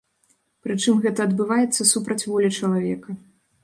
[0.67, 3.21] Прычым, гэта адбываецца супраць волі чалавека.